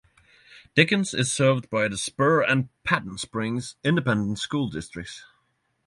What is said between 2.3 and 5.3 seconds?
and Patton Springs Independent School Districts.